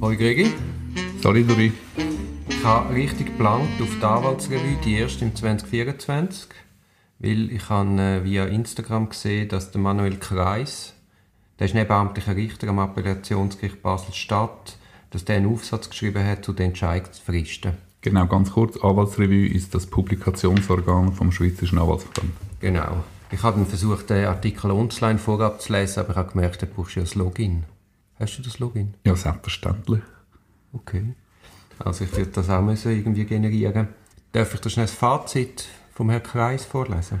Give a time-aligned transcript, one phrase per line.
[0.00, 0.52] Hoi Gregi.
[1.20, 1.72] Salut Dori.
[2.48, 6.48] Ich habe richtig geplant auf die Anwaltsrevue, die erste im 2024,
[7.18, 10.94] weil ich habe äh, via Instagram gesehen, dass der Manuel Kreis,
[11.58, 14.76] der ist nebenamtlicher Richter am Appellationsgericht Basel-Stadt,
[15.10, 17.72] dass der einen Aufsatz geschrieben hat zu den Entscheidungsfristen.
[18.00, 22.32] Genau, ganz kurz, Anwaltsrevue ist das Publikationsorgan vom Schweizerischen Anwaltsverband.
[22.60, 23.02] Genau.
[23.32, 26.96] Ich habe versucht, den Artikel online vorab zu lesen, aber ich habe gemerkt, da brauchst
[26.96, 27.64] du ja das Login.
[28.20, 28.94] Hast du das Login?
[29.06, 30.02] Ja, selbstverständlich.
[30.74, 31.14] Okay.
[31.78, 33.88] Also ich würde das auch müssen irgendwie generieren.
[34.32, 37.20] Darf ich das schnell das Fazit vom Herrn Kreis vorlesen?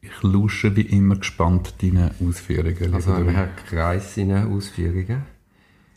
[0.00, 2.94] Ich lusche wie immer gespannt deine Ausführungen.
[2.94, 5.22] Also Herr Kreis seine Ausführungen.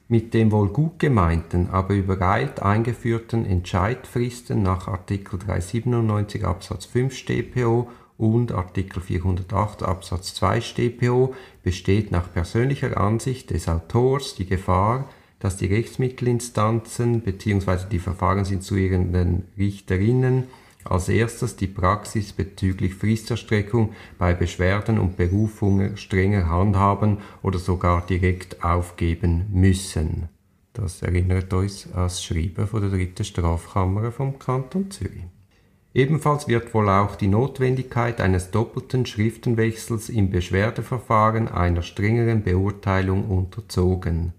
[0.08, 7.90] Mit dem wohl gut gemeinten, aber übereilt eingeführten Entscheidfristen nach Artikel 397 Absatz 5 StPO
[8.22, 15.10] und Artikel 408 Absatz 2 StPO besteht nach persönlicher Ansicht des Autors die Gefahr,
[15.40, 17.90] dass die Rechtsmittelinstanzen bzw.
[17.92, 20.44] die verfahrensinstruierenden Richterinnen
[20.84, 28.64] als erstes die Praxis bezüglich Fristerstreckung bei Beschwerden und Berufungen strenger handhaben oder sogar direkt
[28.64, 30.30] aufgeben müssen.
[30.74, 35.24] Das erinnert uns das Schreiben von der dritten Strafkammer vom Kanton Zürich.
[35.94, 44.32] Ebenfalls wird wohl auch die Notwendigkeit eines doppelten Schriftenwechsels im Beschwerdeverfahren einer strengeren Beurteilung unterzogen.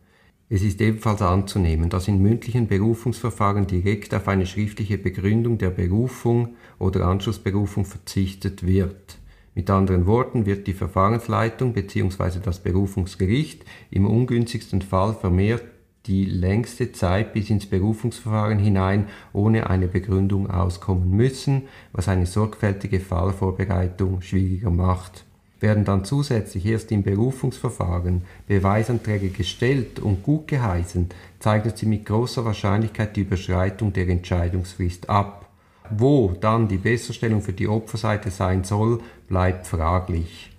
[0.48, 6.56] Es ist ebenfalls anzunehmen, dass in mündlichen Berufungsverfahren direkt auf eine schriftliche Begründung der Berufung
[6.78, 9.18] oder Anschlussberufung verzichtet wird.
[9.54, 12.38] Mit anderen Worten wird die Verfahrensleitung bzw.
[12.42, 15.71] das Berufungsgericht im ungünstigsten Fall vermehrt
[16.06, 23.00] die längste Zeit bis ins Berufungsverfahren hinein ohne eine Begründung auskommen müssen, was eine sorgfältige
[23.00, 25.24] Fallvorbereitung schwieriger macht
[25.62, 31.08] werden dann zusätzlich erst im Berufungsverfahren Beweisanträge gestellt und gut geheißen,
[31.38, 35.48] zeichnet sie mit großer Wahrscheinlichkeit die Überschreitung der Entscheidungsfrist ab.
[35.90, 40.51] Wo dann die Besserstellung für die Opferseite sein soll, bleibt fraglich.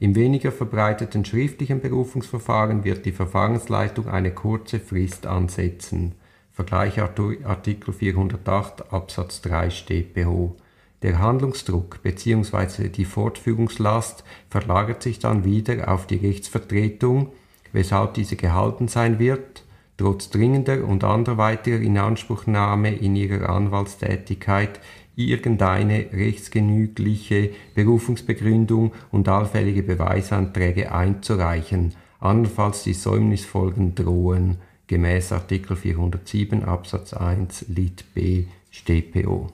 [0.00, 6.14] Im weniger verbreiteten schriftlichen Berufungsverfahren wird die Verfahrensleitung eine kurze Frist ansetzen.
[6.52, 10.56] Vergleich Artikel 408 Absatz 3 StPO.
[11.02, 12.88] Der Handlungsdruck bzw.
[12.88, 17.32] die Fortführungslast verlagert sich dann wieder auf die Rechtsvertretung,
[17.72, 19.64] weshalb diese gehalten sein wird,
[19.98, 24.80] trotz dringender und anderweitiger Inanspruchnahme in ihrer Anwaltstätigkeit
[25.28, 37.12] irgendeine rechtsgenügliche Berufungsbegründung und allfällige Beweisanträge einzureichen, andernfalls die Säumnisfolgen drohen, gemäß Artikel 407 Absatz
[37.12, 39.52] 1 Lit b StPO.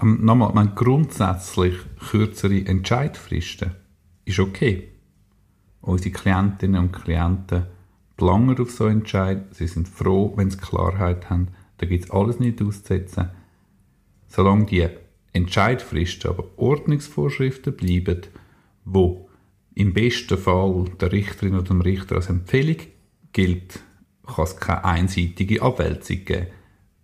[0.00, 1.74] Ähm, nochmal, meine, grundsätzlich
[2.10, 3.72] kürzere Entscheidfristen
[4.24, 4.88] ist okay.
[5.80, 7.64] Unsere Klientinnen und Klienten
[8.16, 9.46] planen auf so Entscheid.
[9.52, 11.48] Sie sind froh, wenn sie Klarheit haben.
[11.78, 13.30] Da gibt es alles nicht auszusetzen.
[14.28, 14.86] Solange die
[15.32, 18.22] Entscheidfristen aber Ordnungsvorschriften bleiben,
[18.84, 19.28] wo
[19.74, 22.76] im besten Fall der Richterin oder dem Richter als Empfehlung
[23.32, 23.80] gilt,
[24.26, 26.46] kann es keine einseitige Abwälzung geben.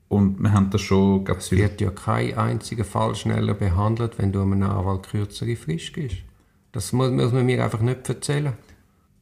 [0.08, 1.26] Und wir haben das schon...
[1.26, 6.18] Es wird ja kein einziger Fall schneller behandelt, wenn du einem Anwalt kürzere Frist gibst.
[6.72, 8.54] Das muss, muss man mir einfach nicht erzählen.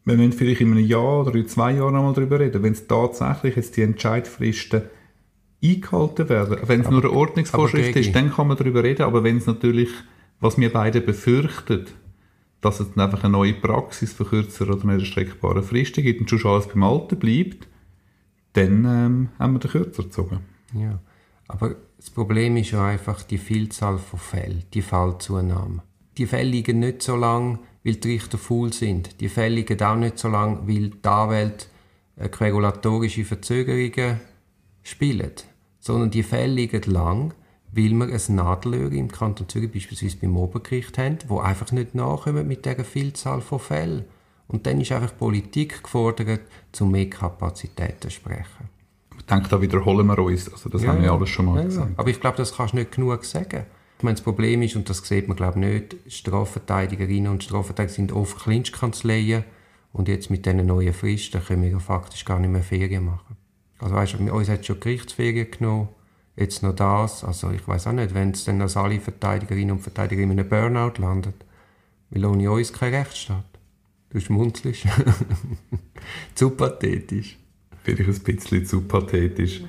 [0.04, 2.86] Wir müssen vielleicht in einem Jahr oder in zwei Jahren einmal darüber reden, wenn es
[2.86, 4.82] tatsächlich jetzt die Entscheidfristen
[5.62, 6.58] eingehalten werden.
[6.66, 9.02] Wenn es nur eine Ordnungsvorschrift ist, dann kann man darüber reden.
[9.02, 9.90] Aber wenn es natürlich,
[10.40, 11.86] was wir beide befürchten,
[12.60, 16.28] dass es dann einfach eine neue Praxis für kürzere oder mehr streckbare Fristen gibt und
[16.28, 17.68] schon alles beim Alten bleibt,
[18.54, 20.40] dann ähm, haben wir den kürzer gezogen.
[20.74, 21.00] Ja,
[21.48, 25.82] aber das Problem ist ja einfach die Vielzahl von Fällen, die Fallzunahme.
[26.18, 29.20] Die Fälle liegen nicht so lang, weil die Richter faul sind.
[29.20, 31.66] Die Fälle liegen auch nicht so lang, weil die Anwälte
[32.16, 34.20] äh, regulatorische Verzögerungen
[34.82, 35.32] spielen.
[35.84, 37.34] Sondern die Fälle liegen lang,
[37.72, 42.48] weil wir ein Nadelöhr im Kanton Zürich beispielsweise beim Obergericht haben, wo einfach nicht nachkommen
[42.48, 44.06] mit dieser Vielzahl von Fällen.
[44.48, 46.40] Und dann ist einfach Politik gefordert,
[46.72, 48.72] zu mehr Kapazitäten zu sprechen
[49.22, 50.52] ich denke, da wiederholen wir uns.
[50.52, 51.92] Also das ja, haben wir alles schon mal ja, gesagt.
[51.96, 53.64] Aber ich glaube, das kannst du nicht genug sagen.
[53.98, 58.12] Ich meine, das Problem ist, und das sieht man glaube nicht, Strafverteidigerinnen und Strafverteidiger sind
[58.12, 59.44] oft Clinchkanzleien
[59.92, 63.36] und jetzt mit diesen neuen Fristen können wir ja faktisch gar nicht mehr Ferien machen.
[63.82, 65.88] Also weißt du, uns hat schon Gerichtsferien genommen,
[66.36, 67.24] jetzt noch das.
[67.24, 70.48] Also ich weiß auch nicht, wenn es dann als alle Verteidigerinnen und Verteidiger in einem
[70.48, 71.34] Burnout landet,
[72.10, 73.44] weil ohne uns kein Rechtsstaat.
[74.10, 74.86] Du schmunzelst.
[76.34, 77.38] Zu pathetisch
[77.82, 79.62] finde ich ein bisschen zu pathetisch.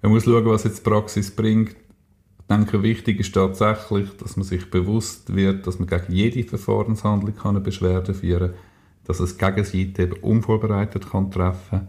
[0.00, 1.70] Man muss schauen, was jetzt die Praxis bringt.
[1.70, 7.38] Ich denke, wichtig ist tatsächlich, dass man sich bewusst wird, dass man gegen jede Verfahrenshandlung
[7.44, 8.60] eine Beschwerde führen kann,
[9.04, 11.88] dass es Gegenseite eben unvorbereitet kann treffen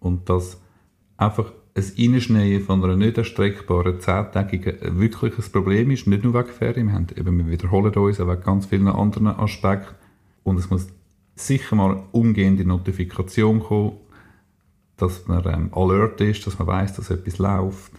[0.00, 0.58] und dass
[1.16, 6.52] einfach ein Einschneien von einer nicht erstreckbaren zehntägigen wirklich ein Problem ist, nicht nur wegen
[6.52, 9.94] Ferien, wir, haben, eben, wir wiederholen uns auch wegen ganz vielen anderen Aspekten
[10.42, 10.86] und es muss
[11.34, 13.92] sicher mal umgehende Notifikation kommen,
[14.96, 17.92] dass man ähm, alert ist, dass man weiß, dass etwas läuft.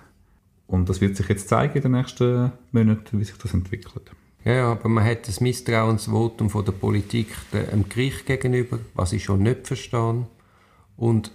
[0.66, 4.12] Und das wird sich jetzt zeigen in den nächsten Monaten, wie sich das entwickelt.
[4.44, 9.44] Ja, aber man hat das Misstrauensvotum von der Politik dem Gericht gegenüber, was ich schon
[9.44, 10.26] nicht verstehe.
[10.96, 11.32] Und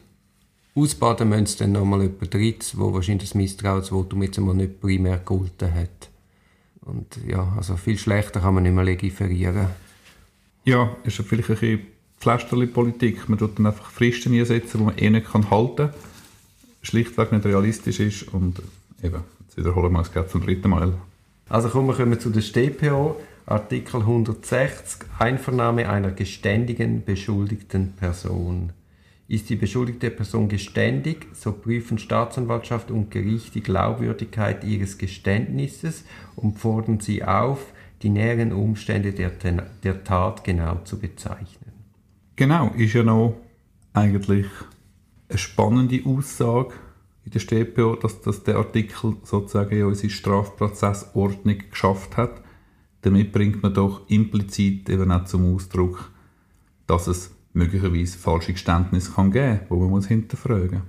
[0.75, 5.75] ausbaden müssen dann nochmal über drittes, wo wahrscheinlich das Misstrauensvotum jetzt einmal nicht primär gehalten
[5.75, 6.11] hat.
[6.81, 9.67] Und ja, also viel schlechter kann man nicht mehr legiferieren.
[10.65, 11.81] Ja, ist ja vielleicht ein bisschen
[12.19, 13.29] Pflasterli-Politik.
[13.29, 15.95] Man tut dann einfach Fristen einsetzen, die man eh nicht kann halten kann.
[16.83, 18.61] Schlichtweg nicht realistisch ist und
[19.03, 20.95] eben, jetzt wiederholen wir es gerade zum dritten Mal.
[21.49, 28.73] Also kommen wir kommen zu der StPO, Artikel 160, Einvernahme einer geständigen beschuldigten Person.
[29.33, 36.05] Ist die beschuldigte Person geständig, so prüfen Staatsanwaltschaft und Gericht die Glaubwürdigkeit ihres Geständnisses
[36.37, 41.73] und fordern sie auf, die näheren Umstände der, der Tat genau zu bezeichnen.
[42.37, 43.41] Genau, ist ja noch
[43.95, 44.49] eigentlich
[45.31, 46.75] eine spannende Aussage
[47.25, 52.43] in der StPO, dass, dass der Artikel sozusagen in unsere Strafprozessordnung geschafft hat.
[53.01, 56.11] Damit bringt man doch implizit eben auch zum Ausdruck,
[56.87, 60.83] dass es möglicherweise falsche Geständnisse kann geben kann, die man muss hinterfragen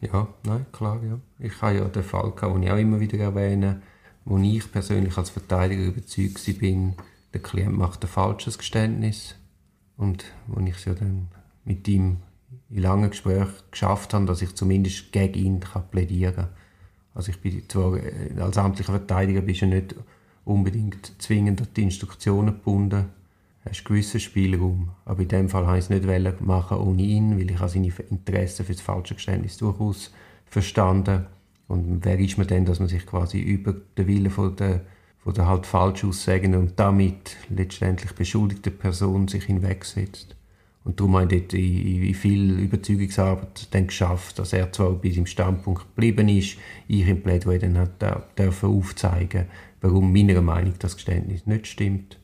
[0.00, 1.18] Ja, nein, klar, ja.
[1.38, 3.82] Ich habe ja den Fall gehabt, den ich auch immer wieder erwähne,
[4.24, 6.94] wo ich persönlich als Verteidiger überzeugt bin,
[7.32, 9.34] der Klient macht ein falsches Geständnis
[9.96, 11.28] und wo ich es ja dann
[11.64, 12.18] mit ihm
[12.70, 16.48] in langen Gesprächen geschafft habe, dass ich zumindest gegen ihn kann plädieren kann.
[17.14, 19.94] Also ich bin zwar äh, als amtlicher Verteidiger bist du nicht
[20.44, 23.06] unbedingt zwingend an die Instruktionen gebunden,
[23.68, 24.90] hast gewissen Spielraum.
[25.04, 28.64] Aber in dem Fall habe ich es nicht machen ohne ihn, weil ich seine Interessen
[28.64, 30.12] für das falsche Geständnis durchaus
[30.46, 31.26] verstanden
[31.66, 34.82] Und wer ist man denn, dass man sich quasi über den Willen von der,
[35.18, 40.34] von der halt falsch Aussagen und damit letztendlich beschuldigte Person sich hinwegsetzt?
[40.84, 45.26] Und darum habe ich dort in, viel Überzeugungsarbeit dann geschafft, dass er zwar bei seinem
[45.26, 46.56] Standpunkt geblieben ist,
[46.86, 48.02] ich im Plädoyer dann hat
[48.38, 49.46] dürfen aufzeigen,
[49.82, 52.18] warum meiner Meinung das Geständnis nicht stimmt.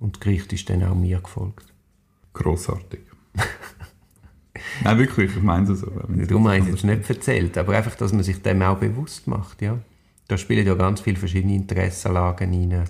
[0.00, 1.72] Und das Gericht ist dann auch mir gefolgt.
[2.32, 3.00] Grossartig.
[4.84, 5.90] Nein, wirklich, ich meine es so.
[5.90, 9.62] Darum habe ich es nicht erzählt, aber einfach, dass man sich dem auch bewusst macht.
[9.62, 9.78] Ja.
[10.26, 12.84] Da spielen ja ganz viele verschiedene Interessenlagen rein,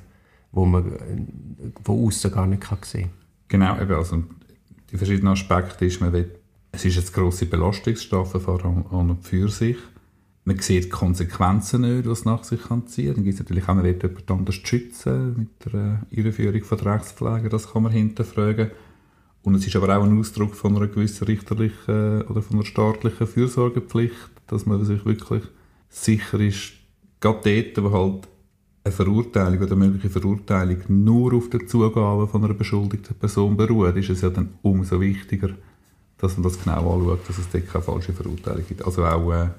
[0.52, 0.92] wo man
[1.84, 3.10] von außen gar nicht sehen
[3.48, 3.60] kann.
[3.60, 4.24] Genau, eben, also
[4.90, 6.30] die verschiedenen Aspekte ist, man will,
[6.72, 9.76] es ist jetzt grosse Belastungsstrafverfahren an und für sich.
[10.50, 13.14] Man sieht die Konsequenzen nicht, was es nach sich kann ziehen.
[13.14, 16.94] Dann gibt es natürlich auch, man will jemand anders schützen mit der Einführung von der
[16.94, 18.72] Rechtspflege, das kann man hinterfragen.
[19.42, 23.28] Und es ist aber auch ein Ausdruck von einer gewissen richterlichen oder von einer staatlichen
[23.28, 25.44] Fürsorgepflicht, dass man sich wirklich
[25.88, 26.72] sicher ist,
[27.20, 28.28] gerade dort, wo halt
[28.82, 33.94] eine Verurteilung oder eine mögliche Verurteilung nur auf der Zugabe von einer beschuldigten Person beruht,
[33.94, 35.50] ist es ja dann umso wichtiger,
[36.18, 38.84] dass man das genau anschaut, dass es dort keine falsche Verurteilung gibt.
[38.84, 39.50] Also auch äh,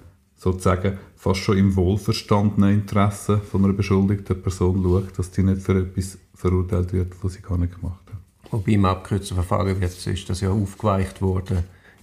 [0.41, 5.79] sozusagen fast schon im wohlverstandenen Interesse von einer beschuldigten Person schaut, dass die nicht für
[5.79, 8.51] etwas verurteilt wird, was sie gar nicht gemacht hat.
[8.51, 11.59] Wobei im abgekürzten Verfahren wird, ist das ja aufgeweicht worden,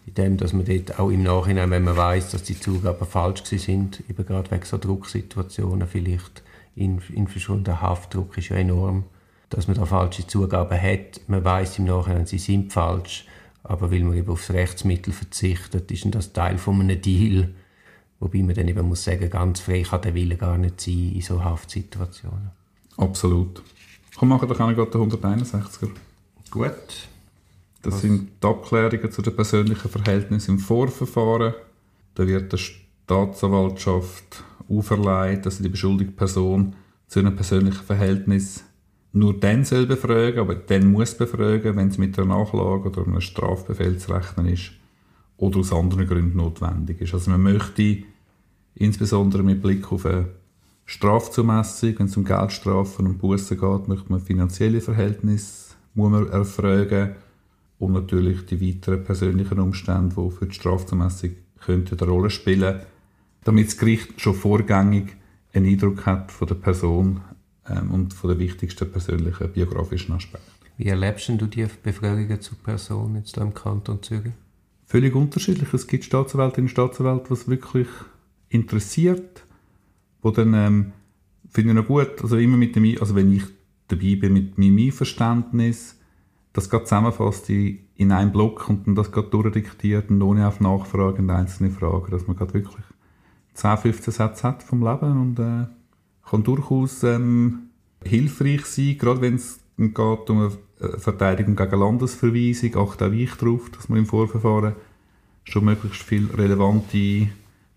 [0.07, 4.05] indem dass man dort auch im Nachhinein, wenn man weiß, dass die Zugaben falsch sind,
[4.09, 6.45] eben gerade wegen so Drucksituationen vielleicht,
[6.77, 9.03] insbesondere der Haftdruck ist ja enorm,
[9.51, 11.23] dass man da falsche Zugaben hat.
[11.27, 13.27] Man weiß im Nachhinein, sie sind falsch,
[13.65, 17.49] aber weil man eben aufs Rechtsmittel verzichtet, ist das Teil von einem Deal.
[18.21, 21.21] Wobei man dann eben muss sagen, ganz frei kann der Wille gar nicht sein in
[21.21, 22.51] so Haftsituationen.
[22.97, 23.63] Absolut.
[24.17, 25.91] Komm, machen doch gerade den 161er.
[26.51, 26.73] Gut.
[27.83, 28.01] Das Was?
[28.01, 31.55] sind die Abklärungen zu den persönlichen Verhältnissen im Vorverfahren.
[32.17, 36.75] Da wird der Staatsanwaltschaft auferlegt, dass sie die beschuldigte Person
[37.07, 38.65] zu einem persönlichen Verhältnis
[39.13, 43.21] nur dann soll befragen, aber dann muss befragen, wenn es mit einer Nachlage oder einem
[43.21, 44.73] Strafbefehl zu rechnen ist
[45.39, 47.15] oder aus anderen Gründen notwendig ist.
[47.15, 48.03] Also man möchte
[48.75, 50.29] insbesondere mit Blick auf eine
[50.85, 57.17] Strafzumessung, wenn es um Geldstrafen und Bussen geht, möchte man finanzielle Verhältnisse muss man erfragen
[57.79, 61.31] und natürlich die weiteren persönlichen Umstände, die für die Strafzumessung
[61.61, 62.81] könnten eine Rolle spielen
[63.49, 65.17] damit das Gericht schon vorgängig
[65.55, 67.23] einen Eindruck hat von der Person
[67.67, 70.53] ähm, und von den wichtigsten persönlichen biografischen Aspekten.
[70.77, 74.35] Wie erlebst du die Befragungen zur Person jetzt im Kanton Zürich?
[74.89, 75.75] Völlig unterschiedlich.
[75.75, 77.89] Es gibt Staatsanwältinnen und Staatsanwälte, was wirklich
[78.49, 79.45] interessiert,
[80.23, 80.93] wo dann ähm,
[81.51, 83.45] finde ich noch gut, also immer mit dem, also wenn ich
[83.89, 85.99] dabei bin mit meinem Einverständnis,
[86.55, 90.59] das geht zusammenfasst in, in einem Block und dann das gerade durchdiktiert und ohne auf
[90.61, 92.85] Nachfragen und einzelne Fragen, dass man gerade wirklich
[93.53, 95.67] 10, 15 Sätze hat vom Leben und äh,
[96.31, 97.69] kann durchaus ähm,
[98.03, 103.35] hilfreich sein, gerade wenn es geht um eine äh, Verteidigung gegen Landesverweisung, achte auch ich
[103.35, 104.75] darauf, dass man im Vorverfahren
[105.45, 107.29] schon möglichst viel relevante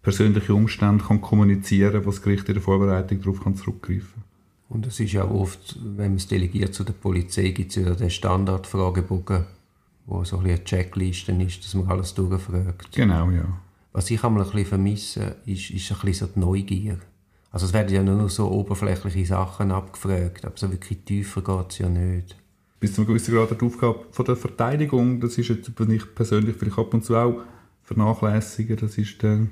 [0.01, 4.23] persönliche Umstände kann kommunizieren, was das Gericht in der Vorbereitung darauf kann zurückgreifen
[4.69, 7.93] Und es ist ja oft, wenn man es delegiert zu der Polizei, gibt es ja
[7.93, 9.45] den Standardfragebogen,
[10.07, 12.91] wo so ein eine Checkliste ist, dass man alles durchfragt.
[12.93, 13.45] Genau, ja.
[13.93, 16.97] Was ich einmal ein bisschen vermisse, ist, ist ein bisschen so die Neugier.
[17.51, 21.77] Also es werden ja nur so oberflächliche Sachen abgefragt, aber so wirklich tiefer geht es
[21.79, 22.37] ja nicht.
[22.79, 26.15] Bis zu einem gewissen Grad die Aufgabe von der Verteidigung, das ist jetzt, was ich
[26.15, 27.41] persönlich vielleicht ab und zu auch
[27.83, 29.49] vernachlässige, das ist dann,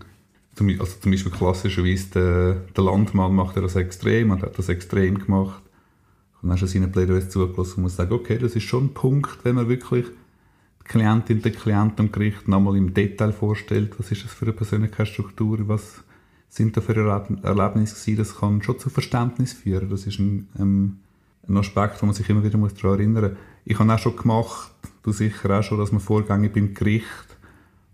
[0.57, 5.61] also zum Beispiel klassischerweise der, der Landmann macht das extrem, und hat das extrem gemacht.
[6.41, 8.93] Und dann hast du seine Plädoyer zugelassen und muss sagen, okay, das ist schon ein
[8.93, 10.05] Punkt, wenn man wirklich
[10.81, 14.53] die Klientin, den Klienten am Gericht nochmal im Detail vorstellt, was ist das für eine
[14.53, 16.03] Persönlichkeitsstruktur, was
[16.49, 19.89] sind da für Erlebnisse gewesen, das kann schon zu Verständnis führen.
[19.89, 20.97] Das ist ein, ähm,
[21.47, 23.39] ein Aspekt, wo man sich immer wieder muss daran erinnern muss.
[23.65, 24.71] Ich habe auch schon gemacht,
[25.03, 27.05] du sicher auch schon, dass man Vorgänge beim Gericht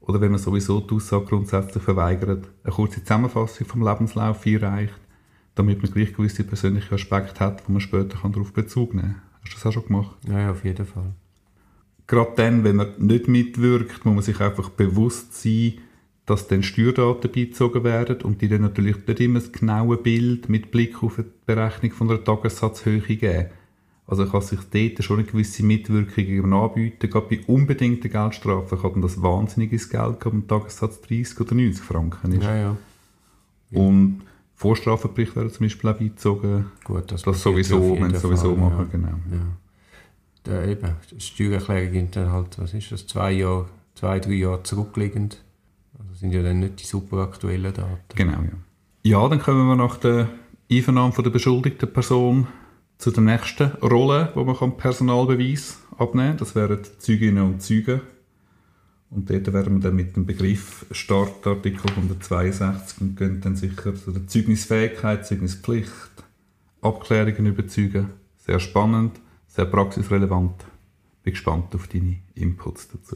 [0.02, 5.00] oder wenn man sowieso die Aussage grundsätzlich verweigert, eine kurze Zusammenfassung vom Lebenslauf einreicht,
[5.56, 9.22] damit man gleich gewisse persönliche Aspekte hat, wo man später darauf Bezug nehmen kann.
[9.44, 10.16] Hast du das auch schon gemacht?
[10.28, 11.14] Ja, ja, auf jeden Fall.
[12.08, 15.74] Gerade dann, wenn man nicht mitwirkt, muss man sich einfach bewusst sein,
[16.26, 20.72] dass dann Steuerdaten beizogen werden und die dann natürlich nicht immer das genaue Bild mit
[20.72, 23.48] Blick auf die Berechnung von einer Tagessatzhöhe geben.
[24.08, 27.10] Also kann sich dort schon eine gewisse Mitwirkung anbieten.
[27.10, 32.32] Gerade bei unbedingten Geldstrafen kann das wahnsinniges Geld geben, wenn Tagessatz 30 oder 90 Franken
[32.34, 32.44] ist.
[32.44, 32.78] Ja, ja.
[33.72, 34.22] Und
[34.54, 36.72] Vorstrafenbericht werden zum Beispiel auch beizogen.
[36.84, 38.98] Gut, das, das sowieso, wenn sowieso Fall, machen, ja.
[38.98, 39.08] genau.
[39.08, 39.58] Ja.
[40.44, 43.66] Da eben, Steuererklärung sind dann halt, was ist das, zwei Jahre,
[43.96, 45.44] zwei, drei Jahre zurückliegend.
[46.26, 48.00] Sind ja dann nicht die super aktuellen Daten.
[48.16, 48.50] Genau, ja.
[49.04, 50.28] Ja, dann kommen wir nach der
[50.72, 52.48] Einvernahme von der beschuldigten Person
[52.98, 56.38] zu der nächsten Rolle, wo man Personalbeweis abnehmen kann.
[56.38, 58.02] Das wären Zeuginnen und Zeugen.
[59.12, 63.94] Und dort werden wir dann mit dem Begriff Start Artikel 162 und gehen dann sicher
[63.94, 65.92] zu der Zeugnisfähigkeit, Zeugnispflicht,
[66.82, 68.10] Abklärungen über Zeugen.
[68.40, 70.66] Sehr spannend, sehr praxisrelevant.
[71.22, 73.16] Bin gespannt auf deine Inputs dazu.